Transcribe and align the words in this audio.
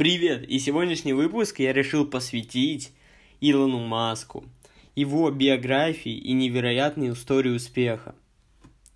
Привет! 0.00 0.48
И 0.48 0.58
сегодняшний 0.58 1.12
выпуск 1.12 1.58
я 1.58 1.74
решил 1.74 2.06
посвятить 2.06 2.90
Илону 3.42 3.80
Маску, 3.80 4.46
его 4.96 5.30
биографии 5.30 6.16
и 6.16 6.32
невероятной 6.32 7.12
истории 7.12 7.50
успеха. 7.50 8.14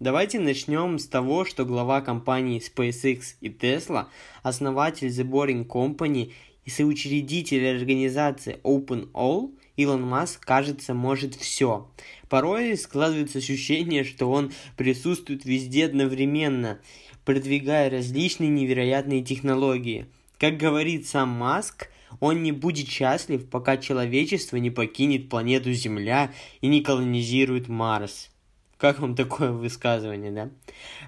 Давайте 0.00 0.40
начнем 0.40 0.98
с 0.98 1.06
того, 1.06 1.44
что 1.44 1.66
глава 1.66 2.00
компаний 2.00 2.58
SpaceX 2.58 3.34
и 3.42 3.50
Tesla, 3.50 4.06
основатель 4.42 5.08
The 5.08 5.28
Boring 5.28 5.66
Company 5.66 6.32
и 6.64 6.70
соучредитель 6.70 7.68
организации 7.68 8.58
OpenAll, 8.64 9.54
Илон 9.76 10.00
Маск, 10.04 10.42
кажется, 10.42 10.94
может 10.94 11.34
все. 11.34 11.86
Порой 12.30 12.78
складывается 12.78 13.40
ощущение, 13.40 14.04
что 14.04 14.30
он 14.30 14.52
присутствует 14.78 15.44
везде 15.44 15.84
одновременно, 15.84 16.80
продвигая 17.26 17.90
различные 17.90 18.48
невероятные 18.48 19.22
технологии– 19.22 20.06
как 20.44 20.58
говорит 20.58 21.06
сам 21.06 21.30
Маск, 21.30 21.88
он 22.20 22.42
не 22.42 22.52
будет 22.52 22.86
счастлив, 22.86 23.48
пока 23.48 23.78
человечество 23.78 24.58
не 24.58 24.68
покинет 24.68 25.30
планету 25.30 25.72
Земля 25.72 26.34
и 26.60 26.66
не 26.66 26.82
колонизирует 26.82 27.68
Марс. 27.68 28.28
Как 28.76 28.98
вам 28.98 29.16
такое 29.16 29.52
высказывание, 29.52 30.30
да? 30.30 30.50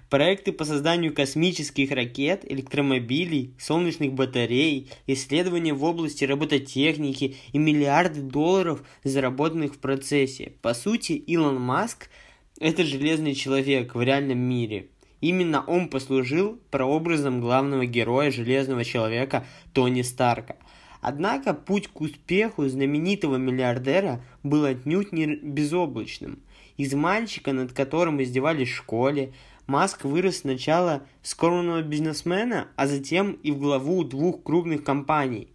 Проекты 0.08 0.52
по 0.52 0.64
созданию 0.64 1.12
космических 1.12 1.91
ракет, 1.91 2.50
электромобилей, 2.50 3.52
солнечных 3.58 4.14
батарей, 4.14 4.88
исследования 5.06 5.74
в 5.74 5.84
области 5.84 6.24
робототехники 6.24 7.36
и 7.52 7.58
миллиарды 7.58 8.22
долларов, 8.22 8.84
заработанных 9.05 9.74
в 9.74 9.78
процессе. 9.80 10.55
По 10.62 10.72
сути, 10.72 11.12
Илон 11.12 11.60
Маск– 11.60 12.08
это 12.58 12.86
железный 12.86 13.34
человек 13.34 13.94
в 13.94 14.00
реальном 14.00 14.38
мире– 14.38 14.86
Именно 15.20 15.65
он 15.66 15.88
послужил 15.88 16.59
прообразом 16.70 17.41
главного 17.41 17.87
героя 17.87 18.30
Железного 18.30 18.84
Человека 18.84 19.47
Тони 19.73 20.02
Старка. 20.02 20.56
Однако 21.01 21.55
путь 21.55 21.89
к 21.89 22.01
успеху 22.01 22.66
знаменитого 22.69 23.37
миллиардера 23.37 24.20
был 24.42 24.64
отнюдь 24.64 25.12
не 25.12 25.36
безоблачным. 25.36 26.41
Из 26.77 26.92
мальчика, 26.95 27.53
над 27.53 27.73
которым 27.73 28.23
издевались 28.23 28.69
в 28.69 28.77
школе, 28.77 29.33
Маск 29.67 30.05
вырос 30.05 30.39
сначала 30.39 31.03
скромного 31.23 31.83
бизнесмена, 31.83 32.69
а 32.77 32.86
затем 32.86 33.33
и 33.42 33.51
в 33.51 33.58
главу 33.58 34.05
двух 34.05 34.42
крупных 34.42 34.84
компаний. 34.84 35.48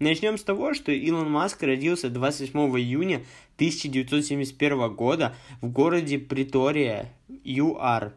Начнем 0.00 0.36
с 0.36 0.42
того, 0.42 0.74
что 0.74 0.90
Илон 0.90 1.30
Маск 1.30 1.62
родился 1.62 2.10
28 2.10 2.58
июня 2.78 3.22
1971 3.56 4.94
года 4.94 5.36
в 5.60 5.68
городе 5.68 6.18
Притория, 6.18 7.12
ЮАР, 7.44 8.12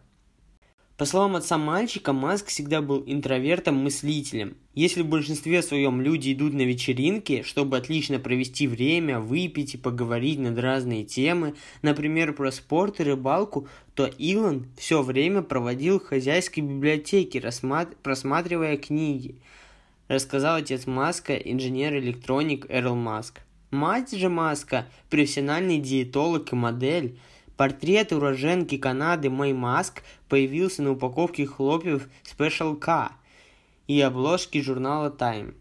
по 0.98 1.04
словам 1.04 1.36
отца 1.36 1.58
мальчика, 1.58 2.14
Маск 2.14 2.48
всегда 2.48 2.82
был 2.82 3.04
интровертом-мыслителем. 3.06 4.56
Если 4.74 5.02
в 5.02 5.08
большинстве 5.08 5.62
своем 5.62 6.00
люди 6.00 6.32
идут 6.32 6.54
на 6.54 6.62
вечеринки, 6.62 7.42
чтобы 7.42 7.76
отлично 7.76 8.18
провести 8.18 8.66
время, 8.66 9.20
выпить 9.20 9.74
и 9.74 9.78
поговорить 9.78 10.40
над 10.40 10.58
разные 10.58 11.04
темы, 11.04 11.56
например, 11.82 12.32
про 12.32 12.50
спорт 12.50 13.02
и 13.02 13.04
рыбалку, 13.04 13.68
то 13.94 14.06
Илон 14.06 14.68
все 14.78 15.02
время 15.02 15.42
проводил 15.42 16.00
в 16.00 16.06
хозяйской 16.06 16.62
библиотеке, 16.62 17.42
просматривая 18.02 18.78
книги. 18.78 19.36
Рассказал 20.08 20.56
отец 20.56 20.88
Маска, 20.88 21.36
инженер-электроник 21.36 22.68
Эрл 22.70 22.96
Маск. 22.96 23.42
Мать 23.70 24.18
же 24.18 24.30
Маска, 24.30 24.88
профессиональный 25.10 25.80
диетолог 25.80 26.54
и 26.54 26.56
модель– 26.56 27.20
Портрет 27.58 28.12
уроженки 28.12 28.78
Канады 28.78 29.30
Мэй 29.30 29.54
Маск 29.54 30.04
появился 30.28 30.84
на 30.84 30.92
упаковке 30.92 31.46
хлопьев 31.46 32.10
Special 32.24 32.76
K 32.76 33.14
и 33.88 34.02
обложки 34.02 34.62
журнала 34.62 35.10
Time. 35.10 35.54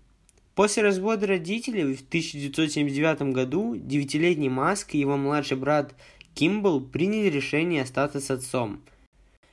После 0.56 0.83
развода 0.83 1.28
родителей 1.28 1.95
в 1.95 2.01
1979 2.09 3.33
году 3.33 3.77
девятилетний 3.77 4.48
Маск 4.48 4.95
и 4.95 4.98
его 4.98 5.17
младший 5.17 5.56
брат 5.56 5.95
Кимбл 6.34 6.81
приняли 6.81 7.28
решение 7.28 7.83
остаться 7.83 8.20
с 8.20 8.29
отцом. 8.29 8.80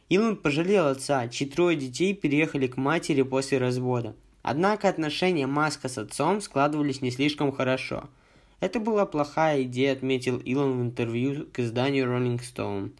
Илон 0.09 0.35
пожалел 0.35 0.87
отца, 0.87 1.27
чьи 1.27 1.47
трое 1.47 1.77
детей 1.77 2.15
переехали 2.15 2.65
к 2.65 2.75
матери 2.75 3.21
после 3.21 3.59
развода. 3.59 4.15
Однако 4.41 4.89
отношения 4.89 5.45
Маска 5.45 5.89
с 5.89 5.99
отцом 5.99 6.41
складывались 6.41 7.01
не 7.01 7.11
слишком 7.11 7.51
хорошо– 7.51 8.09
это 8.61 8.79
была 8.79 9.05
плохая 9.05 9.63
идея, 9.63 9.91
отметил 9.91 10.37
Илон 10.37 10.79
в 10.79 10.81
интервью 10.83 11.47
к 11.51 11.59
изданию 11.59 12.05
Rolling 12.05 12.39
Stone, 12.39 12.91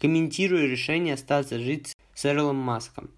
комментируя 0.00 0.66
решение 0.66 1.14
остаться 1.14 1.60
жить 1.60 1.94
с 2.14 2.24
Эрлом 2.24 2.56
Маском. 2.56 3.10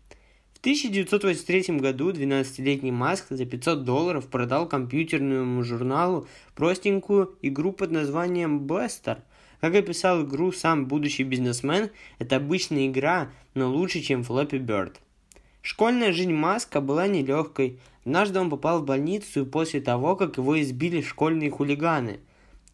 В 0.53 0.59
1983 0.59 1.79
году 1.79 2.11
12-летний 2.11 2.91
Маск 2.91 3.27
за 3.31 3.45
500 3.45 3.85
долларов 3.85 4.29
продал 4.29 4.67
компьютерному 4.67 5.63
журналу 5.63 6.27
простенькую 6.55 7.37
игру 7.43 7.73
под 7.73 7.91
названием 7.91 8.67
Blaster. 8.67 9.19
Как 9.61 9.75
описал 9.75 10.25
игру 10.25 10.53
сам 10.53 10.87
будущий 10.87 11.23
бизнесмен, 11.23 11.91
это 12.19 12.37
обычная 12.37 12.87
игра, 12.87 13.31
но 13.55 13.71
лучше, 13.71 14.01
чем 14.01 14.23
Flappy 14.23 14.59
Bird. 14.59 14.97
Школьная 15.61 16.13
жизнь 16.13 16.33
Маска 16.33 16.83
была 16.83 17.07
нелегкой. 17.07 17.79
Однажды 18.05 18.39
он 18.39 18.51
попал 18.51 18.81
в 18.81 18.85
больницу 18.85 19.47
после 19.47 19.81
того, 19.81 20.15
как 20.17 20.37
его 20.37 20.61
избили 20.61 21.01
школьные 21.01 21.51
хулиганы. 21.51 22.21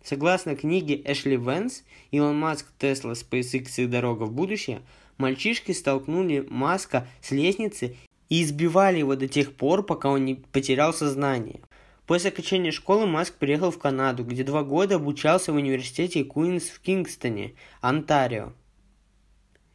Согласно 0.02 0.56
книге 0.56 1.00
Эшли 1.04 1.36
Венс 1.36 1.84
«Илон 2.10 2.38
Маск, 2.38 2.66
Тесла, 2.78 3.12
SpaceX 3.12 3.69
и 3.76 3.86
дорога 3.86 4.24
в 4.24 4.32
будущее», 4.32 4.80
мальчишки 5.19 5.72
столкнули 5.72 6.46
Маска 6.48 7.06
с 7.20 7.30
лестницы 7.30 7.96
и 8.28 8.42
избивали 8.42 8.98
его 8.98 9.14
до 9.14 9.28
тех 9.28 9.54
пор, 9.54 9.84
пока 9.84 10.08
он 10.08 10.24
не 10.24 10.34
потерял 10.34 10.92
сознание. 10.92 11.60
После 12.06 12.30
окончания 12.30 12.72
школы 12.72 13.06
Маск 13.06 13.34
приехал 13.34 13.70
в 13.70 13.78
Канаду, 13.78 14.24
где 14.24 14.42
два 14.42 14.64
года 14.64 14.96
обучался 14.96 15.52
в 15.52 15.56
университете 15.56 16.24
Куинс 16.24 16.64
в 16.64 16.80
Кингстоне, 16.80 17.54
Онтарио. 17.80 18.52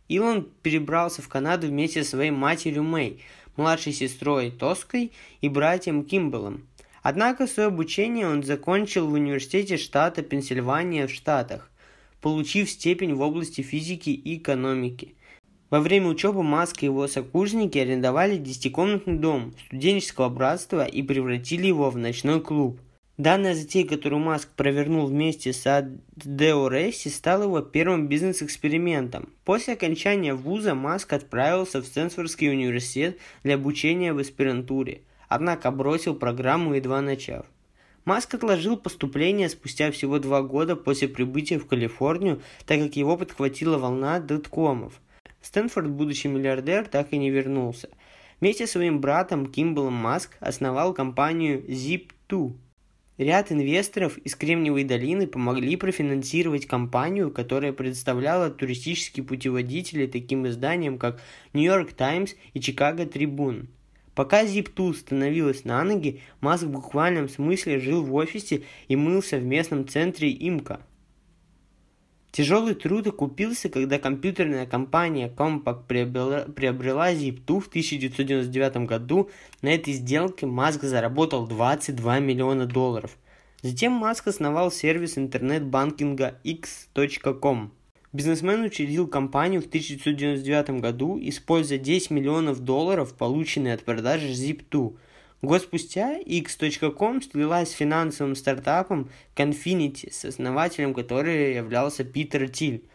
Илон 0.10 0.50
перебрался 0.62 1.22
в 1.22 1.30
Канаду 1.30 1.68
вместе 1.68 2.04
со 2.04 2.12
своей 2.12 2.32
матерью 2.32 2.84
Мэй, 2.84 3.22
младшей 3.58 3.94
сестрой 3.94 4.52
Тоской 4.52 5.12
и 5.42 5.50
братьям 5.50 6.04
Кимбелом. 6.04 6.68
Однако 7.02 7.46
свое 7.46 7.68
обучение 7.68 8.28
он 8.28 8.44
закончил 8.44 9.08
в 9.08 9.14
университете 9.14 9.78
штата 9.78 10.24
Пенсильвания 10.24 11.08
в 11.08 11.12
Штатах, 11.12 11.70
получив 12.20 12.70
степень 12.70 13.14
в 13.14 13.22
области 13.22 13.62
физики 13.62 14.10
и 14.10 14.38
экономики. 14.38 15.14
Во 15.70 15.80
время 15.82 16.08
учебы 16.08 16.42
Маск 16.42 16.84
и 16.84 16.86
его 16.86 17.08
сокурсники 17.08 17.78
арендовали 17.78 18.38
десятикомнатный 18.38 19.18
дом 19.18 19.54
студенческого 19.68 20.30
братства 20.30 20.86
и 20.86 21.02
превратили 21.02 21.68
его 21.68 21.90
в 21.90 21.98
ночной 21.98 22.42
клуб. 22.42 22.80
Данная 23.18 23.56
затея, 23.56 23.88
которую 23.88 24.20
Маск 24.20 24.50
провернул 24.58 25.08
вместе 25.08 25.54
с 25.54 25.66
Адео 25.66 26.68
Ресси, 26.68 27.10
стала 27.10 27.44
его 27.44 27.62
первым 27.62 28.10
бизнес-экспериментом. 28.10 29.30
После 29.46 29.76
окончания 29.76 30.34
вуза 30.34 30.76
Маск 30.76 31.14
отправился 31.14 31.82
в 31.82 31.86
Стэнфордский 31.86 32.52
университет 32.52 33.18
для 33.44 33.56
обучения 33.56 34.12
в 34.12 34.18
аспирантуре, 34.18 35.04
однако 35.30 35.72
бросил 35.72 36.14
программу, 36.14 36.74
едва 36.74 37.00
начав. 37.00 37.46
Маск 38.04 38.34
отложил 38.34 38.76
поступление 38.76 39.48
спустя 39.48 39.92
всего 39.92 40.20
два 40.20 40.42
года 40.42 40.76
после 40.76 41.08
прибытия 41.08 41.58
в 41.58 41.68
Калифорнию, 41.68 42.42
так 42.66 42.82
как 42.82 42.98
его 42.98 43.16
подхватила 43.16 43.78
волна 43.78 44.20
доткомов. 44.20 45.00
Стэнфорд, 45.42 45.90
будущий 45.90 46.28
миллиардер, 46.28 46.86
так 46.86 47.14
и 47.14 47.18
не 47.18 47.30
вернулся. 47.30 47.88
Вместе 48.42 48.68
с 48.68 48.72
своим 48.72 49.00
братом 49.00 49.46
Кимблом 49.46 49.94
Маск 49.94 50.36
основал 50.42 50.94
компанию 50.94 51.64
Zip2, 51.66 52.56
Ряд 53.18 53.50
инвесторов 53.50 54.18
из 54.18 54.36
Кремниевой 54.36 54.84
долины 54.84 55.26
помогли 55.26 55.78
профинансировать 55.78 56.66
компанию, 56.66 57.32
которая 57.32 57.72
предоставляла 57.72 58.50
туристические 58.50 59.24
путеводители 59.24 60.06
таким 60.06 60.46
изданиям, 60.48 60.98
как 60.98 61.22
York 61.54 61.94
Times 61.94 62.36
и 62.54 62.60
Chicago 62.60 63.10
Tribune. 63.10 63.68
Пока 64.16 64.44
Zip2 64.44 64.96
становилась 64.96 65.64
на 65.64 65.84
ноги, 65.86 66.22
Маск 66.42 66.66
в 66.66 66.72
буквальном 66.72 67.30
смысле 67.30 67.80
жил 67.80 68.04
в 68.04 68.14
офисе 68.16 68.64
и 68.90 68.98
мылся 68.98 69.38
в 69.38 69.46
местном 69.46 69.88
центре 69.88 70.32
ИМКа. 70.32 70.82
Тяжелый 72.36 72.76
труд 72.76 73.08
окупился, 73.08 73.70
когда 73.70 73.98
компьютерная 73.98 74.66
компания 74.66 75.34
Compaq 75.34 75.84
приобрела, 75.88 76.42
приобрела 76.42 77.14
Zip2 77.14 77.62
в 77.62 77.68
1999 77.68 78.76
году. 78.88 79.30
На 79.62 79.70
этой 79.70 79.94
сделке 79.94 80.46
Маск 80.46 80.84
заработал 80.84 81.48
22 81.48 82.20
миллиона 82.20 82.66
долларов. 82.66 83.18
Затем 83.62 83.94
Маск 83.94 84.28
основал 84.28 84.70
сервис 84.70 85.18
интернет-банкинга 85.18 86.38
X.com. 86.44 87.72
Бизнесмен 88.12 88.66
учредил 88.66 89.08
компанию 89.08 89.62
в 89.62 89.68
1999 89.68 90.82
году, 90.82 91.18
используя 91.22 91.78
10 91.78 92.10
миллионов 92.10 92.60
долларов, 92.60 93.16
полученные 93.18 93.76
от 93.76 93.86
продажи 93.86 94.34
Zip2. 94.34 94.98
Год 95.42 95.62
спустя 95.62 96.18
X.com 96.18 97.22
слилась 97.22 97.70
с 97.70 97.74
финансовым 97.74 98.36
стартапом 98.36 99.10
Confinity, 99.36 100.12
с 100.12 100.26
основателем 100.26 100.94
которой 100.94 101.56
являлся 101.56 102.04
Питер 102.04 102.50
Тиль. 102.50 102.88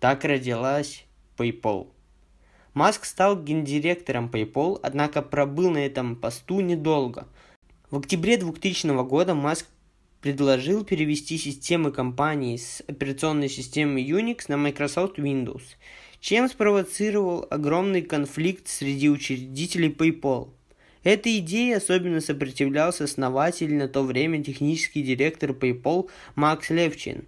Так 0.00 0.24
родилась 0.24 1.04
PayPal. 1.38 1.88
Маск 2.74 3.04
стал 3.04 3.40
гендиректором 3.40 4.28
PayPal, 4.28 4.80
однако 4.82 5.22
пробыл 5.22 5.70
на 5.70 5.78
этом 5.78 6.16
посту 6.16 6.60
недолго. 6.60 7.28
В 7.90 7.98
октябре 7.98 8.36
2000 8.36 9.04
года 9.06 9.34
Маск 9.34 9.66
предложил 10.20 10.84
перевести 10.84 11.38
системы 11.38 11.92
компании 11.92 12.56
с 12.56 12.82
операционной 12.88 13.48
системы 13.48 14.02
Unix 14.02 14.46
на 14.48 14.56
Microsoft 14.56 15.18
Windows, 15.18 15.62
чем 16.18 16.48
спровоцировал 16.48 17.46
огромный 17.50 18.02
конфликт 18.02 18.66
среди 18.66 19.08
учредителей 19.08 19.90
PayPal. 19.90 20.48
Этой 21.04 21.38
идее 21.38 21.76
особенно 21.76 22.20
сопротивлялся 22.20 23.04
основатель 23.04 23.74
на 23.74 23.86
то 23.86 24.02
время 24.02 24.42
технический 24.42 25.02
директор 25.02 25.52
PayPal 25.52 26.10
Макс 26.34 26.70
Левчин. 26.70 27.26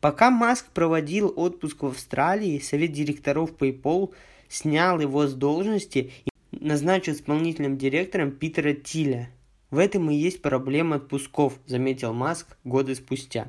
Пока 0.00 0.30
Маск 0.30 0.66
проводил 0.72 1.32
отпуск 1.36 1.82
в 1.82 1.86
Австралии, 1.86 2.58
совет 2.58 2.92
директоров 2.92 3.52
PayPal 3.52 4.12
снял 4.48 4.98
его 4.98 5.26
с 5.26 5.34
должности 5.34 6.10
и 6.24 6.30
назначил 6.64 7.12
исполнительным 7.12 7.78
директором 7.78 8.32
Питера 8.32 8.72
Тиля– 8.72 9.30
в 9.70 9.78
этом 9.78 10.10
и 10.10 10.14
есть 10.14 10.40
проблема 10.40 10.96
отпусков, 10.96 11.58
заметил 11.66 12.14
Маск 12.14 12.56
годы 12.64 12.94
спустя. 12.94 13.48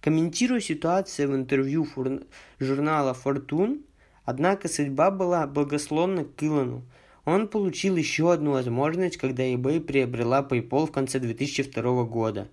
Комментируя 0.00 0.60
ситуацию 0.60 1.30
в 1.30 1.36
интервью 1.36 1.84
фур... 1.84 2.22
журнала 2.58 3.16
Fortune, 3.24 3.84
однако 4.24 4.68
судьба 4.68 5.12
была 5.12 5.46
благословна 5.46 6.24
к 6.24 6.42
Илону. 6.42 6.82
Он 7.24 7.48
получил 7.48 7.96
еще 7.96 8.32
одну 8.32 8.52
возможность, 8.52 9.16
когда 9.16 9.42
eBay 9.44 9.80
приобрела 9.80 10.46
PayPal 10.48 10.86
в 10.86 10.92
конце 10.92 11.18
2002 11.18 12.04
года. 12.04 12.48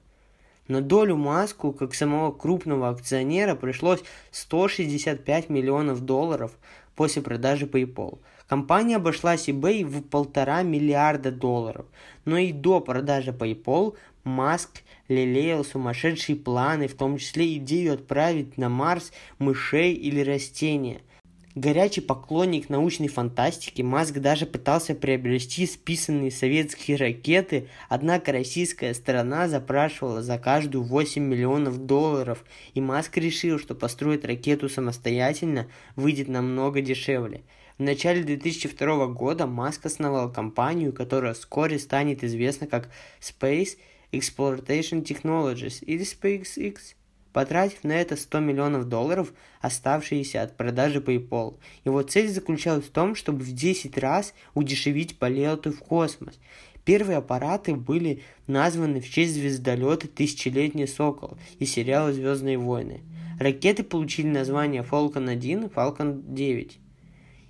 На 0.68 0.82
долю 0.82 1.18
Маску, 1.18 1.74
как 1.74 1.94
самого 1.94 2.32
крупного 2.32 2.90
акционера, 2.90 3.56
пришлось 3.56 4.00
165 4.32 5.50
миллионов 5.50 6.02
долларов 6.02 6.52
после 6.96 7.22
продажи 7.22 7.66
PayPal– 7.66 8.20
Компания 8.52 8.98
обошлась 8.98 9.48
eBay 9.48 9.86
в 9.86 10.02
полтора 10.02 10.62
миллиарда 10.62 11.32
долларов, 11.32 11.86
но 12.26 12.38
и 12.38 12.52
до 12.52 12.82
продажи 12.82 13.32
PayPal 13.32 13.96
Маск 14.26 14.84
лелеял 15.08 15.64
сумасшедшие 15.64 16.36
планы, 16.36 16.90
в 16.90 16.96
том 16.96 17.18
числе 17.18 17.56
идею 17.56 17.94
отправить 17.94 18.58
на 18.58 18.68
Марс 18.68 19.14
мышей 19.40 19.94
или 19.94 20.20
растения. 20.20 21.00
Горячий 21.56 22.02
поклонник 22.02 22.70
научной 22.70 23.10
фантастики, 23.10 23.82
Маск 23.82 24.20
даже 24.20 24.46
пытался 24.46 24.96
приобрести 24.96 25.66
списанные 25.66 26.32
советские 26.32 26.96
ракеты, 26.96 27.68
однако 27.90 28.32
российская 28.32 28.94
сторона 28.94 29.50
запрашивала 29.50 30.22
за 30.24 30.38
каждую 30.38 30.86
8 30.86 31.22
миллионов 31.22 31.86
долларов, 31.86 32.46
и 32.74 32.80
Маск 32.80 33.18
решил, 33.18 33.60
что 33.60 33.76
построить 33.76 34.24
ракету 34.24 34.70
самостоятельно 34.70 35.68
выйдет 35.96 36.28
намного 36.28 36.82
дешевле– 36.82 37.42
в 37.82 37.84
начале 37.84 38.22
2002 38.22 39.08
года 39.08 39.48
Маск 39.48 39.88
основал 39.88 40.32
компанию, 40.32 40.94
которая 40.94 41.34
вскоре 41.34 41.80
станет 41.80 42.24
известна 42.24 42.68
как 42.68 42.92
Space 43.20 43.76
Exploitation 44.12 45.04
Technologies 45.04 45.84
или 45.84 46.06
SpaceX, 46.06 46.94
потратив 47.34 47.84
на 47.84 47.94
это 47.94 48.16
100 48.16 48.40
миллионов 48.40 48.90
долларов, 48.90 49.34
оставшиеся 49.62 50.42
от 50.42 50.58
продажи 50.58 51.00
PayPal. 51.00 51.58
Его 51.86 52.02
цель 52.02 52.30
заключалась 52.30 52.86
в 52.86 52.92
том, 52.92 53.16
чтобы 53.16 53.44
в 53.44 53.52
10 53.52 53.98
раз 53.98 54.34
удешевить 54.54 55.18
полеты 55.18 55.72
в 55.72 55.80
космос. 55.80 56.40
Первые 56.84 57.18
аппараты 57.18 57.76
были 57.76 58.24
названы 58.48 59.02
в 59.02 59.10
честь 59.10 59.34
звездолета 59.34 60.08
«Тысячелетний 60.08 60.88
сокол» 60.88 61.38
и 61.60 61.66
сериала 61.66 62.12
«Звездные 62.12 62.58
войны». 62.58 63.02
Ракеты 63.40 63.84
получили 63.84 64.28
название 64.28 64.84
Falcon 64.84 65.30
1 65.30 65.64
и 65.64 65.68
Falcon 65.68 66.22
9. 66.34 66.80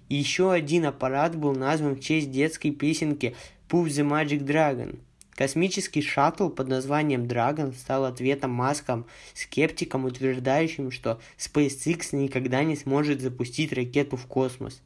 Еще 0.09 0.51
один 0.51 0.85
аппарат 0.85 1.37
был 1.37 1.55
назван 1.55 1.95
в 1.95 2.01
честь 2.01 2.31
детской 2.31 2.71
песенки 2.71 3.35
Puff 3.69 3.85
the 3.85 4.05
Magic 4.05 4.43
Dragon. 4.43 4.99
Космический 5.41 6.03
шаттл 6.03 6.49
под 6.49 6.67
названием 6.67 7.23
Dragon 7.23 7.73
стал 7.73 8.05
ответом 8.05 8.51
маскам 8.51 9.07
скептикам, 9.33 10.05
утверждающим, 10.05 10.91
что 10.91 11.19
SpaceX 11.39 12.15
никогда 12.15 12.63
не 12.63 12.75
сможет 12.75 13.21
запустить 13.21 13.73
ракету 13.73 14.17
в 14.17 14.27
космос. 14.27 14.83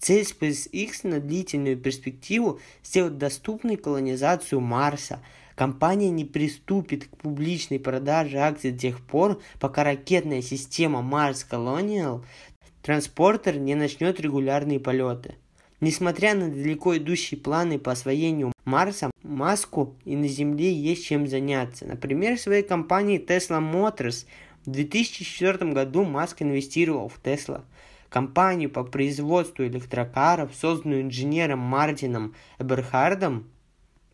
Цель 0.00 0.24
SpaceX 0.24 1.06
на 1.06 1.20
длительную 1.20 1.76
перспективу 1.76 2.58
сделать 2.82 3.16
доступной 3.16 3.76
колонизацию 3.76 4.60
Марса. 4.60 5.20
Компания 5.54 6.10
не 6.10 6.24
приступит 6.24 7.04
к 7.04 7.16
публичной 7.18 7.78
продаже 7.78 8.38
акций 8.38 8.72
до 8.72 8.78
тех 8.80 9.06
пор, 9.06 9.40
пока 9.60 9.84
ракетная 9.84 10.42
система 10.42 10.98
Mars 10.98 11.46
Colonial 11.48 12.24
транспортер 12.82 13.56
не 13.56 13.76
начнет 13.76 14.18
регулярные 14.18 14.80
полеты. 14.80 15.36
Несмотря 15.82 16.36
на 16.36 16.48
далеко 16.48 16.96
идущие 16.96 17.40
планы 17.40 17.76
по 17.76 17.90
освоению 17.90 18.52
Марса, 18.64 19.10
Маску 19.24 19.96
и 20.04 20.14
на 20.14 20.28
Земле 20.28 20.72
есть 20.72 21.04
чем 21.04 21.26
заняться. 21.26 21.84
Например, 21.84 22.36
в 22.36 22.40
своей 22.40 22.62
компании 22.62 23.20
Tesla 23.20 23.60
Motors 23.60 24.26
в 24.64 24.70
2004 24.70 25.72
году 25.72 26.04
Маск 26.04 26.40
инвестировал 26.40 27.08
в 27.08 27.20
Tesla, 27.20 27.62
компанию 28.10 28.70
по 28.70 28.84
производству 28.84 29.64
электрокаров, 29.64 30.54
созданную 30.54 31.02
инженером 31.02 31.58
Мартином 31.58 32.36
Эберхардом. 32.60 33.48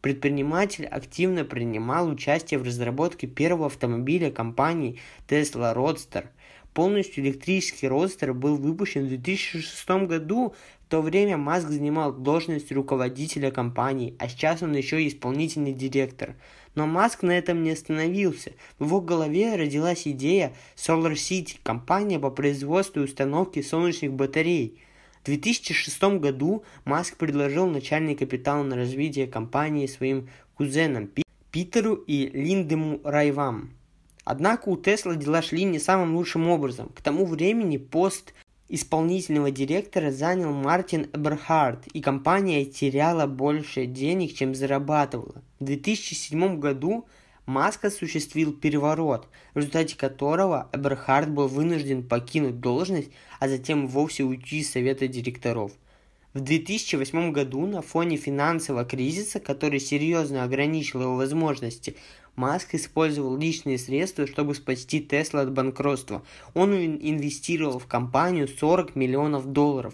Предприниматель 0.01 0.87
активно 0.87 1.45
принимал 1.45 2.09
участие 2.09 2.61
в 2.61 2.63
разработке 2.63 3.27
первого 3.27 3.67
автомобиля 3.67 4.31
компании 4.31 4.99
Tesla 5.29 5.75
Roadster– 5.75 6.29
Полностью 6.75 7.25
электрический 7.25 7.89
родстер 7.89 8.35
был 8.35 8.57
выпущен 8.57 9.07
в 9.07 9.09
2006 9.09 9.89
году. 10.07 10.55
В 10.87 10.91
то 10.91 11.03
время 11.03 11.37
Маск 11.37 11.69
занимал 11.69 12.13
должность 12.13 12.73
руководителя 12.73 13.51
компании, 13.51 14.15
а 14.19 14.29
сейчас 14.29 14.63
он 14.63 14.75
еще 14.75 15.03
и 15.03 15.09
исполнительный 15.09 15.73
директор. 15.73 16.35
Но 16.75 16.87
Маск 16.87 17.23
на 17.23 17.33
этом 17.33 17.63
не 17.63 17.73
остановился. 17.73 18.53
В 18.79 18.85
его 18.85 19.01
голове 19.01 19.57
родилась 19.57 20.07
идея 20.07 20.55
Solar 20.77 21.15
City, 21.15 21.57
компания 21.63 22.19
по 22.19 22.31
производству 22.31 23.01
и 23.01 23.05
установке 23.05 23.63
солнечных 23.63 24.13
батарей. 24.13 24.81
В 25.23 25.27
2006 25.27 26.03
году 26.21 26.63
Маск 26.85 27.17
предложил 27.17 27.67
начальный 27.67 28.15
капитал 28.15 28.63
на 28.63 28.77
развитие 28.77 29.27
компании 29.27 29.87
своим 29.87 30.29
кузенам 30.57 31.11
Питеру 31.51 31.95
и 31.95 32.29
Линдему 32.29 33.01
Райвам. 33.05 33.78
Однако 34.31 34.69
у 34.69 34.77
Тесла 34.77 35.15
дела 35.15 35.41
шли 35.41 35.65
не 35.65 35.79
самым 35.79 36.15
лучшим 36.15 36.51
образом. 36.51 36.91
К 36.91 37.01
тому 37.01 37.25
времени 37.25 37.79
пост 37.79 38.35
исполнительного 38.69 39.51
директора 39.51 40.11
занял 40.11 40.53
Мартин 40.53 41.09
Эберхард, 41.15 41.87
и 41.87 42.03
компания 42.03 42.67
теряла 42.67 43.27
больше 43.27 43.87
денег, 43.87 44.35
чем 44.35 44.55
зарабатывала. 44.55 45.43
В 45.61 45.65
2007 45.65 46.61
году 46.61 47.07
Маск 47.47 47.87
осуществил 47.87 48.53
переворот, 48.53 49.29
в 49.55 49.61
результате 49.61 49.97
которого 49.97 50.69
Эберхард 50.75 51.31
был 51.31 51.49
вынужден 51.49 52.03
покинуть 52.03 52.61
должность, 52.61 53.11
а 53.41 53.49
затем 53.49 53.89
вовсе 53.89 54.25
уйти 54.25 54.59
из 54.59 54.71
совета 54.71 55.09
директоров. 55.09 55.73
В 56.35 56.41
2008 56.41 57.33
году 57.33 57.67
на 57.67 57.81
фоне 57.81 58.19
финансового 58.19 58.85
кризиса, 58.85 59.41
который 59.41 59.81
серьезно 59.81 60.45
ограничил 60.45 61.01
его 61.01 61.17
возможности, 61.17 61.97
Маск 62.39 62.77
использовал 62.77 63.37
личные 63.37 63.79
средства, 63.79 64.29
чтобы 64.29 64.55
спасти 64.55 65.01
Тесла 65.01 65.41
от 65.41 65.53
банкротства. 65.53 66.23
Он 66.55 66.73
инвестировал 66.73 67.81
в 67.81 67.89
компанию 67.89 68.47
40 68.47 68.95
миллионов 68.95 69.47
долларов 69.53 69.93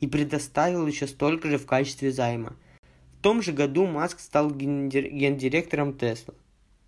и 0.00 0.08
предоставил 0.08 0.84
еще 0.84 1.06
столько 1.06 1.48
же 1.48 1.58
в 1.58 1.66
качестве 1.66 2.10
займа. 2.10 2.56
В 3.18 3.22
том 3.22 3.40
же 3.40 3.52
году 3.52 3.86
Маск 3.86 4.18
стал 4.18 4.50
гендиректором 4.50 5.96
Тесла. 5.96 6.34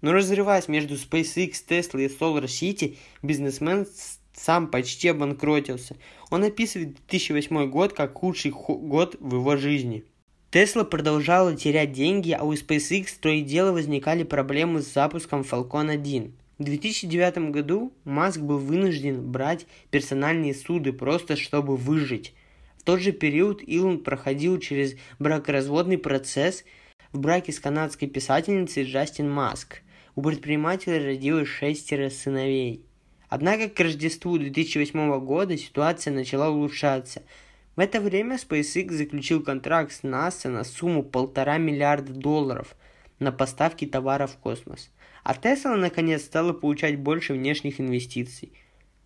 Но 0.00 0.12
разрываясь 0.12 0.66
между 0.66 0.96
SpaceX, 0.96 1.52
Tesla 1.68 2.04
и 2.04 2.08
Solar 2.08 2.46
City, 2.46 2.96
бизнесмен 3.22 3.86
сам 4.34 4.66
почти 4.66 5.10
обанкротился. 5.10 5.96
Он 6.30 6.42
описывает 6.42 6.94
2008 7.08 7.70
год 7.70 7.92
как 7.92 8.14
худший 8.14 8.50
год 8.50 9.14
в 9.20 9.34
его 9.36 9.56
жизни. 9.56 10.04
Тесла 10.50 10.84
продолжала 10.84 11.54
терять 11.54 11.92
деньги, 11.92 12.30
а 12.30 12.42
у 12.42 12.54
SpaceX 12.54 13.08
то 13.20 13.28
и 13.28 13.42
дело 13.42 13.72
возникали 13.72 14.22
проблемы 14.22 14.80
с 14.80 14.90
запуском 14.90 15.42
Falcon 15.42 15.90
1. 15.90 16.32
В 16.56 16.64
2009 16.64 17.50
году 17.50 17.92
Маск 18.04 18.40
был 18.40 18.56
вынужден 18.56 19.30
брать 19.30 19.66
персональные 19.90 20.54
суды 20.54 20.94
просто 20.94 21.36
чтобы 21.36 21.76
выжить. 21.76 22.32
В 22.78 22.84
тот 22.84 23.00
же 23.00 23.12
период 23.12 23.62
Илон 23.62 23.98
проходил 23.98 24.58
через 24.58 24.94
бракоразводный 25.18 25.98
процесс 25.98 26.64
в 27.12 27.20
браке 27.20 27.52
с 27.52 27.60
канадской 27.60 28.08
писательницей 28.08 28.84
Джастин 28.84 29.30
Маск. 29.30 29.82
У 30.14 30.22
предпринимателя 30.22 31.04
родилось 31.04 31.48
шестеро 31.48 32.08
сыновей. 32.08 32.82
Однако 33.28 33.68
к 33.68 33.78
Рождеству 33.78 34.38
2008 34.38 35.20
года 35.20 35.58
ситуация 35.58 36.14
начала 36.14 36.48
улучшаться– 36.48 37.22
в 37.78 37.80
это 37.80 38.00
время 38.00 38.34
SpaceX 38.34 38.90
заключил 38.90 39.40
контракт 39.40 39.92
с 39.92 40.02
NASA 40.02 40.48
на 40.48 40.64
сумму 40.64 41.04
полтора 41.04 41.58
миллиарда 41.58 42.12
долларов 42.12 42.74
на 43.20 43.30
поставки 43.30 43.86
товаров 43.86 44.32
в 44.32 44.38
космос. 44.38 44.90
А 45.22 45.32
Tesla 45.34 45.76
наконец 45.76 46.24
стала 46.24 46.52
получать 46.52 46.98
больше 46.98 47.34
внешних 47.34 47.80
инвестиций. 47.80 48.52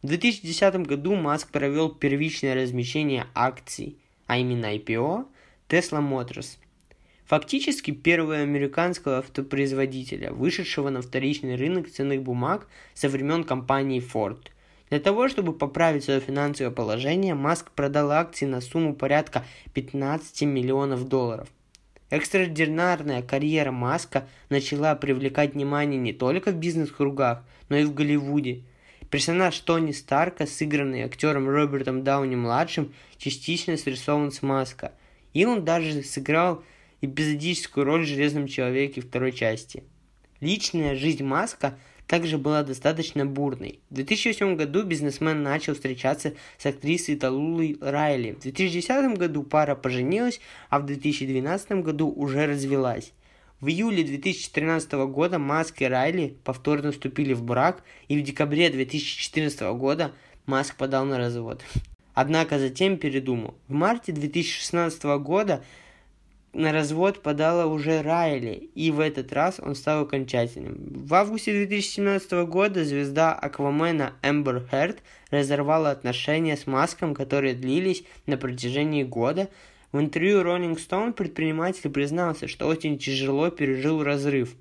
В 0.00 0.06
2010 0.06 0.86
году 0.86 1.14
Маск 1.16 1.50
провел 1.50 1.90
первичное 1.90 2.54
размещение 2.54 3.26
акций, 3.34 3.98
а 4.26 4.38
именно 4.38 4.74
IPO, 4.74 5.26
Tesla 5.68 6.00
Motors. 6.00 6.56
фактически 7.26 7.90
первого 7.90 8.36
американского 8.36 9.18
автопроизводителя, 9.18 10.32
вышедшего 10.32 10.88
на 10.88 11.02
вторичный 11.02 11.56
рынок 11.56 11.90
ценных 11.90 12.22
бумаг 12.22 12.66
со 12.94 13.10
времен 13.10 13.44
компании 13.44 14.00
Ford. 14.00 14.46
Для 14.92 15.00
того, 15.00 15.30
чтобы 15.30 15.54
поправить 15.54 16.04
свое 16.04 16.20
финансовое 16.20 16.70
положение, 16.70 17.34
Маск 17.34 17.70
продал 17.70 18.10
акции 18.10 18.44
на 18.44 18.60
сумму 18.60 18.94
порядка 18.94 19.42
15 19.72 20.42
миллионов 20.42 21.08
долларов. 21.08 21.48
Экстраординарная 22.10 23.22
карьера 23.22 23.70
Маска 23.72 24.28
начала 24.50 24.94
привлекать 24.94 25.54
внимание 25.54 25.98
не 25.98 26.12
только 26.12 26.50
в 26.50 26.56
бизнес-кругах, 26.56 27.42
но 27.70 27.78
и 27.78 27.84
в 27.84 27.94
Голливуде. 27.94 28.64
Персонаж 29.08 29.58
Тони 29.60 29.92
Старка, 29.92 30.46
сыгранный 30.46 31.04
актером 31.04 31.48
Робертом 31.48 32.04
Дауни-младшим, 32.04 32.92
частично 33.16 33.78
срисован 33.78 34.30
с 34.30 34.42
Маска. 34.42 34.92
И 35.32 35.46
он 35.46 35.64
даже 35.64 36.02
сыграл 36.02 36.62
эпизодическую 37.00 37.86
роль 37.86 38.02
в 38.02 38.08
«Железном 38.08 38.46
человеке» 38.46 39.00
второй 39.00 39.32
части. 39.32 39.84
Личная 40.40 40.96
жизнь 40.96 41.24
Маска– 41.24 41.78
также 42.06 42.38
была 42.38 42.62
достаточно 42.62 43.24
бурной. 43.24 43.80
В 43.90 43.94
2008 43.94 44.56
году 44.56 44.82
бизнесмен 44.82 45.42
начал 45.42 45.74
встречаться 45.74 46.34
с 46.58 46.66
актрисой 46.66 47.16
Талулой 47.16 47.78
Райли. 47.80 48.32
В 48.32 48.40
2010 48.40 49.16
году 49.16 49.42
пара 49.42 49.74
поженилась, 49.74 50.40
а 50.68 50.78
в 50.78 50.86
2012 50.86 51.72
году 51.82 52.10
уже 52.10 52.46
развелась. 52.46 53.12
В 53.60 53.68
июле 53.68 54.02
2013 54.02 54.92
года 54.92 55.38
Маск 55.38 55.82
и 55.82 55.84
Райли 55.84 56.36
повторно 56.42 56.90
вступили 56.90 57.32
в 57.32 57.44
брак, 57.44 57.84
и 58.08 58.18
в 58.18 58.22
декабре 58.22 58.70
2014 58.70 59.60
года 59.76 60.12
Маск 60.46 60.76
подал 60.76 61.04
на 61.04 61.16
развод. 61.16 61.62
Однако 62.14 62.58
затем 62.58 62.98
передумал. 62.98 63.54
В 63.68 63.72
марте 63.72 64.12
2016 64.12 65.02
года 65.20 65.64
на 66.52 66.70
развод 66.72 67.22
подала 67.22 67.66
уже 67.66 68.02
Райли, 68.02 68.70
и 68.74 68.90
в 68.90 69.00
этот 69.00 69.32
раз 69.32 69.58
он 69.58 69.74
стал 69.74 70.02
окончательным. 70.02 70.76
В 70.94 71.14
августе 71.14 71.52
2017 71.52 72.32
года 72.46 72.84
звезда 72.84 73.32
Аквамена 73.32 74.12
Эмбер 74.22 74.66
Херт 74.70 74.98
разорвала 75.30 75.90
отношения 75.90 76.56
с 76.56 76.66
Маском, 76.66 77.14
которые 77.14 77.54
длились 77.54 78.04
на 78.26 78.36
протяжении 78.36 79.02
года. 79.02 79.48
В 79.92 80.00
интервью 80.00 80.42
Rolling 80.42 80.76
Stone 80.76 81.14
предприниматель 81.14 81.90
признался, 81.90 82.48
что 82.48 82.66
очень 82.66 82.98
тяжело 82.98 83.50
пережил 83.50 84.02
разрыв. 84.02 84.54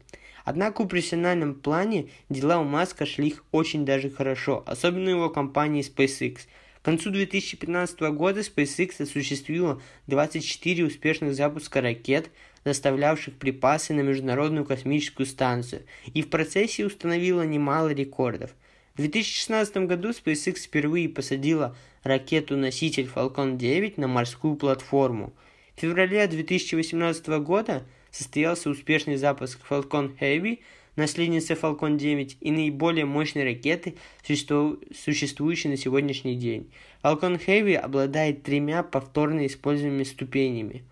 Однако 0.44 0.84
в 0.84 0.88
профессиональном 0.88 1.54
плане 1.56 2.08
дела 2.30 2.60
у 2.60 2.64
Маска 2.64 3.06
шли 3.06 3.36
очень 3.52 3.86
даже 3.86 4.10
хорошо, 4.10 4.64
особенно 4.66 5.10
его 5.10 5.30
компании 5.30 5.84
SpaceX– 5.84 6.40
к 6.82 6.86
концу 6.86 7.12
2015 7.12 8.00
года 8.14 8.40
SpaceX 8.40 9.04
осуществила 9.04 9.80
24 10.08 10.84
успешных 10.84 11.36
запуска 11.36 11.80
ракет, 11.80 12.32
доставлявших 12.66 13.36
припасы 13.36 13.94
на 13.94 14.02
Международную 14.02 14.66
космическую 14.66 15.28
станцию, 15.28 15.84
и 16.12 16.24
в 16.24 16.30
процессе 16.30 16.86
установила 16.86 17.44
немало 17.44 17.90
рекордов. 17.90 18.56
В 18.96 18.98
2016 18.98 19.78
году 19.78 20.10
SpaceX 20.10 20.56
впервые 20.62 21.08
посадила 21.08 21.78
ракету-носитель 22.04 23.10
Falcon 23.14 23.58
9 23.58 24.00
на 24.00 24.08
морскую 24.08 24.56
платформу. 24.56 25.34
В 25.76 25.82
феврале 25.82 26.26
2018 26.26 27.28
года 27.44 27.86
состоялся 28.10 28.72
успешный 28.72 29.18
запуск 29.18 29.60
Falcon 29.70 30.18
Heavy– 30.20 30.60
наследница 30.96 31.54
Falcon 31.54 31.98
9 31.98 32.38
и 32.40 32.52
наиболее 32.52 33.06
мощной 33.06 33.44
ракеты, 33.44 33.96
существующей 34.24 35.70
на 35.70 35.78
сегодняшний 35.78 36.36
день. 36.36 36.72
Falcon 37.04 37.42
Heavy 37.44 37.76
обладает 37.76 38.44
тремя 38.44 38.84
повторно 38.84 39.46
используемыми 39.46 40.04
ступенями. 40.04 40.84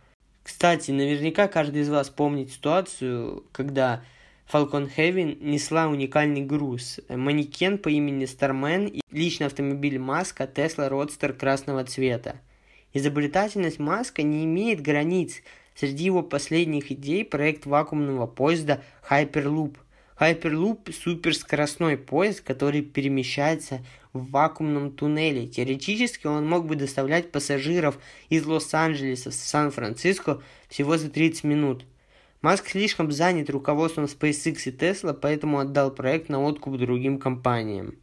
Кстати, 0.43 0.91
наверняка 0.91 1.47
каждый 1.47 1.81
из 1.81 1.89
вас 1.89 2.09
помнит 2.09 2.51
ситуацию, 2.51 3.43
когда 3.51 4.03
Falcon 4.51 4.89
Heavy 4.95 5.37
несла 5.43 5.87
уникальный 5.87 6.41
груз. 6.41 6.99
Манекен 7.07 7.77
по 7.77 7.89
имени 7.89 8.25
Starman 8.25 8.89
и 8.89 9.01
личный 9.11 9.47
автомобиль 9.47 9.99
Маска 9.99 10.45
Tesla 10.45 10.89
Roadster 10.89 11.33
красного 11.33 11.83
цвета. 11.83 12.37
Изобретательность 12.93 13.77
Маска 13.77 14.23
не 14.23 14.45
имеет 14.45 14.81
границ. 14.81 15.43
Среди 15.75 16.05
его 16.05 16.23
последних 16.23 16.91
идей 16.91 17.23
проект 17.23 17.67
вакуумного 17.67 18.25
поезда 18.25 18.81
Hyperloop– 19.07 19.75
Hyperloop– 20.19 20.91
суперскоростной 21.03 21.95
поезд, 21.95 22.41
который 22.41 22.81
перемещается 22.81 23.85
в 24.11 24.31
вакуумном 24.31 24.91
туннеле. 24.91 25.47
Теоретически 25.47 26.27
он 26.27 26.45
мог 26.45 26.65
бы 26.65 26.75
доставлять 26.75 27.31
пассажиров 27.31 27.97
из 28.27 28.45
Лос-Анджелеса 28.45 29.31
в 29.31 29.33
Сан-Франциско 29.33 30.41
всего 30.67 30.97
за 30.97 31.09
30 31.09 31.45
минут. 31.45 31.85
Маск 32.41 32.67
слишком 32.67 33.13
занят 33.13 33.49
руководством 33.49 34.05
SpaceX 34.05 34.57
и 34.65 34.71
Tesla, 34.71 35.13
поэтому 35.13 35.59
отдал 35.59 35.89
проект 35.89 36.27
на 36.27 36.43
откуп 36.43 36.77
другим 36.77 37.17
компаниям. 37.17 37.95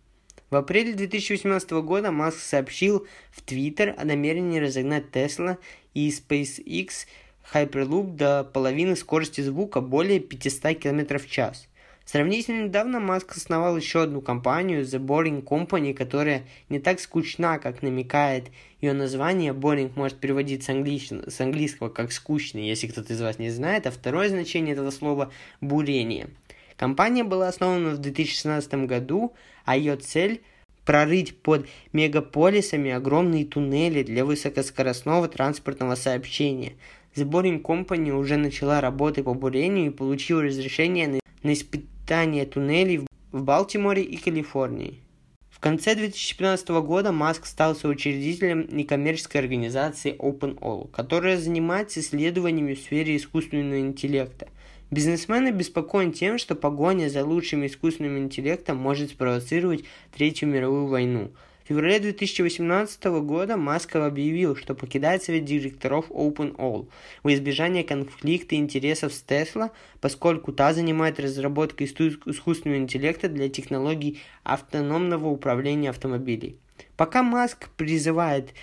В 0.48 0.56
апреле 0.56 0.94
2018 0.94 1.70
года 1.72 2.12
Маск 2.12 2.38
сообщил 2.38 3.06
в 3.30 3.42
Twitter 3.44 3.90
о 3.90 4.06
намерении 4.06 4.58
разогнать 4.58 5.04
Tesla 5.12 5.58
и 5.92 6.08
SpaceX 6.08 7.06
Hyperloop 7.52 8.14
до 8.14 8.42
половины 8.42 8.96
скорости 8.96 9.42
звука 9.42 9.82
более 9.82 10.20
500 10.20 10.78
км 10.78 11.18
в 11.18 11.28
час– 11.28 11.68
Сравнительно 12.06 12.66
недавно 12.66 13.00
Маск 13.00 13.36
основал 13.36 13.76
еще 13.76 14.04
одну 14.04 14.20
компанию, 14.20 14.84
The 14.84 15.04
Boring 15.04 15.42
Company, 15.42 15.92
которая 15.92 16.44
не 16.68 16.78
так 16.78 17.00
скучна, 17.00 17.58
как 17.58 17.82
намекает 17.82 18.52
ее 18.80 18.92
название. 18.92 19.52
Boring 19.52 19.90
может 19.96 20.18
переводиться 20.18 20.72
с 20.72 21.40
английского 21.40 21.88
как 21.88 22.12
скучный, 22.12 22.68
если 22.68 22.86
кто-то 22.86 23.12
из 23.12 23.20
вас 23.20 23.40
не 23.40 23.50
знает, 23.50 23.88
а 23.88 23.90
второе 23.90 24.28
значение 24.28 24.74
этого 24.74 24.92
слова– 24.92 25.32
бурение. 25.60 26.28
Компания 26.76 27.24
была 27.24 27.48
основана 27.48 27.90
в 27.90 27.98
2016 27.98 28.86
году, 28.86 29.34
а 29.64 29.76
ее 29.76 29.96
цель– 29.96 30.42
прорыть 30.84 31.36
под 31.36 31.66
мегаполисами 31.92 32.92
огромные 32.92 33.44
туннели 33.44 34.04
для 34.04 34.24
высокоскоростного 34.24 35.26
транспортного 35.26 35.96
сообщения. 35.96 36.74
The 37.16 37.28
Boring 37.28 37.62
Company 37.62 38.12
уже 38.12 38.36
начала 38.36 38.80
работы 38.80 39.24
по 39.24 39.34
бурению 39.34 39.86
и 39.86 39.90
получила 39.90 40.44
разрешение 40.44 41.08
на, 41.08 41.20
на 41.42 41.52
испытание 41.52 41.95
питания 42.06 42.46
туннелей 42.46 43.04
в 43.32 43.42
Балтиморе 43.42 44.00
и 44.04 44.16
Калифорнии. 44.16 45.00
В 45.50 45.58
конце 45.58 45.96
2015 45.96 46.68
года 46.68 47.10
Маск 47.10 47.46
стал 47.46 47.74
соучредителем 47.74 48.68
некоммерческой 48.70 49.40
организации 49.40 50.14
OpenAll, 50.16 50.88
которая 50.92 51.36
занимается 51.36 51.98
исследованиями 51.98 52.74
в 52.74 52.78
сфере 52.78 53.16
искусственного 53.16 53.80
интеллекта. 53.80 54.46
Бизнесмен 54.92 55.48
обеспокоен 55.48 56.12
тем, 56.12 56.38
что 56.38 56.54
погоня 56.54 57.08
за 57.08 57.24
лучшим 57.24 57.66
искусственным 57.66 58.18
интеллектом 58.18 58.76
может 58.76 59.10
спровоцировать 59.10 59.82
Третью 60.16 60.48
мировую 60.48 60.86
войну– 60.86 61.32
в 61.66 61.68
феврале 61.68 61.98
2018 61.98 63.04
года 63.24 63.56
Маск 63.56 63.96
объявил, 63.96 64.54
что 64.54 64.76
покидает 64.76 65.24
совет 65.24 65.44
директоров 65.44 66.08
OpenAll 66.12 66.88
во 67.24 67.34
избежание 67.34 67.82
конфликта 67.82 68.54
интересов 68.54 69.12
с 69.12 69.24
Tesla, 69.26 69.72
поскольку 70.00 70.52
та 70.52 70.72
занимает 70.72 71.18
разработкой 71.18 71.88
искусственного 71.88 72.78
интеллекта 72.78 73.28
для 73.28 73.48
технологий 73.48 74.20
автономного 74.44 75.26
управления 75.26 75.90
автомобилей. 75.90 76.56
Пока 76.96 77.24
Маск 77.24 77.68
призывает 77.70 78.54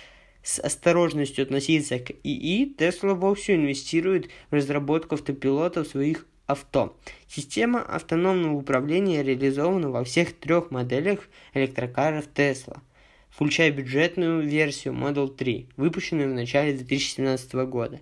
с 0.42 0.58
осторожностью 0.58 1.42
относиться 1.42 1.98
к 1.98 2.10
ИИ, 2.22 2.74
Tesla 2.74 3.12
вовсю 3.12 3.52
инвестирует 3.52 4.30
в 4.50 4.54
разработку 4.54 5.16
автопилота 5.16 5.84
в 5.84 5.88
своих 5.88 6.26
авто. 6.46 6.96
Система 7.28 7.82
автономного 7.82 8.54
управления 8.54 9.22
реализована 9.22 9.90
во 9.90 10.04
всех 10.04 10.32
трех 10.32 10.70
моделях 10.70 11.28
электрокаров 11.52 12.28
Tesla– 12.34 12.78
включая 13.34 13.72
бюджетную 13.72 14.42
версию 14.42 14.94
Model 14.94 15.28
3, 15.28 15.68
выпущенную 15.76 16.30
в 16.30 16.34
начале 16.34 16.72
2017 16.72 17.54
года. 17.66 18.00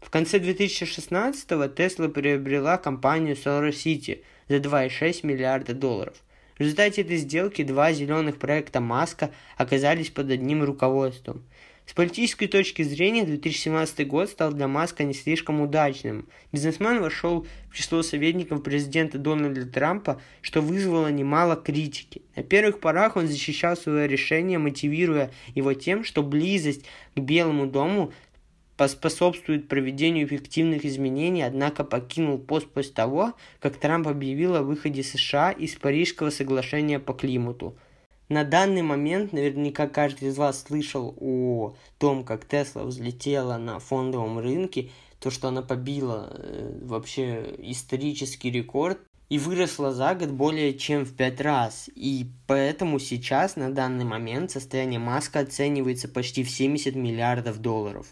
В 0.00 0.08
конце 0.08 0.38
2016 0.38 1.50
Tesla 1.50 2.08
приобрела 2.08 2.78
компанию 2.78 3.36
SolarCity 3.36 4.22
за 4.48 4.56
2,6 4.56 5.26
миллиарда 5.26 5.74
долларов. 5.74 6.14
В 6.56 6.60
результате 6.60 7.02
этой 7.02 7.18
сделки 7.18 7.62
два 7.62 7.92
зеленых 7.92 8.38
проекта 8.38 8.80
Маска 8.80 9.30
оказались 9.58 10.10
под 10.10 10.30
одним 10.30 10.62
руководством– 10.62 11.44
с 11.86 11.92
политической 11.92 12.48
точки 12.48 12.82
зрения 12.82 13.24
2017 13.24 14.06
год 14.08 14.28
стал 14.28 14.52
для 14.52 14.66
Маска 14.66 15.04
не 15.04 15.14
слишком 15.14 15.60
удачным. 15.60 16.28
Бизнесмен 16.50 17.00
вошел 17.00 17.46
в 17.70 17.76
число 17.76 18.02
советников 18.02 18.64
президента 18.64 19.18
Дональда 19.18 19.66
Трампа, 19.66 20.20
что 20.42 20.60
вызвало 20.60 21.12
немало 21.12 21.54
критики. 21.54 22.22
На 22.34 22.42
первых 22.42 22.80
порах 22.80 23.16
он 23.16 23.28
защищал 23.28 23.76
свое 23.76 24.08
решение, 24.08 24.58
мотивируя 24.58 25.30
его 25.54 25.74
тем, 25.74 26.02
что 26.02 26.24
близость 26.24 26.84
к 27.14 27.20
Белому 27.20 27.68
дому 27.68 28.12
поспособствует 28.76 29.68
проведению 29.68 30.26
эффективных 30.26 30.84
изменений, 30.84 31.42
однако 31.42 31.84
покинул 31.84 32.36
пост 32.38 32.66
после 32.66 32.92
того, 32.92 33.34
как 33.60 33.76
Трамп 33.76 34.08
объявил 34.08 34.56
о 34.56 34.62
выходе 34.62 35.04
США 35.04 35.52
из 35.52 35.76
Парижского 35.76 36.30
соглашения 36.30 36.98
по 36.98 37.14
климату– 37.14 37.78
на 38.28 38.44
данный 38.44 38.82
момент 38.82 39.32
наверняка 39.32 39.88
каждый 39.88 40.28
из 40.28 40.36
вас 40.36 40.62
слышал 40.62 41.16
о 41.20 41.76
том, 41.98 42.24
как 42.24 42.44
Тесла 42.44 42.84
взлетела 42.84 43.56
на 43.56 43.78
фондовом 43.78 44.38
рынке. 44.38 44.90
то, 45.20 45.30
что 45.30 45.48
она 45.48 45.62
побила 45.62 46.30
э, 46.32 46.78
вообще 46.82 47.54
исторический 47.58 48.50
рекорд 48.50 48.98
и 49.28 49.38
выросла 49.38 49.92
за 49.92 50.14
год 50.14 50.30
более 50.30 50.74
чем 50.74 51.04
в 51.04 51.14
пять 51.14 51.40
раз. 51.40 51.88
И 51.94 52.26
поэтому 52.46 52.98
сейчас, 52.98 53.56
на 53.56 53.72
данный 53.72 54.04
момент, 54.04 54.50
состояние 54.50 55.00
Маска 55.00 55.40
оценивается 55.40 56.08
почти 56.08 56.44
в 56.44 56.50
70 56.50 56.94
миллиардов 56.94 57.58
долларов. 57.58 58.06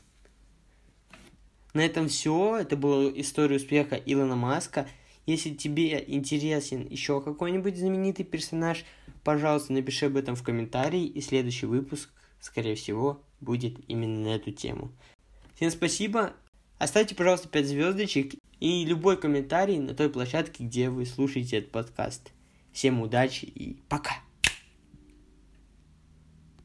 На 1.73 1.85
этом 1.85 2.09
все. 2.09 2.56
Это 2.56 2.76
была 2.76 3.11
история 3.16 3.56
успеха 3.56 3.97
Илона 3.97 4.37
Маска. 4.37 4.88
Если 5.26 5.54
тебе 5.54 6.04
интересен 6.06 6.87
еще 6.88 7.21
какой-нибудь 7.21 7.76
знаменитый 7.76 8.25
персонаж, 8.25 8.85
пожалуйста, 9.25 9.73
напиши 9.73 10.07
об 10.07 10.16
этом 10.16 10.37
в 10.37 10.43
комментарии, 10.43 11.07
и 11.07 11.21
следующий 11.21 11.66
выпуск, 11.66 12.11
скорее 12.40 12.75
всего, 12.76 13.23
будет 13.40 13.78
именно 13.88 14.21
на 14.21 14.37
эту 14.37 14.52
тему. 14.52 14.93
Всем 15.57 15.71
спасибо. 15.71 16.35
Оставьте, 16.78 17.14
пожалуйста, 17.14 17.49
5 17.49 17.66
звездочек 17.66 18.35
и 18.61 18.85
любой 18.85 19.16
комментарий 19.16 19.78
на 19.78 19.95
той 19.95 20.11
площадке, 20.11 20.64
где 20.64 20.90
вы 20.90 21.07
слушаете 21.07 21.59
этот 21.59 21.71
подкаст. 21.71 22.33
Всем 22.73 23.00
удачи 23.00 23.45
и 23.45 23.81
пока! 23.88 24.24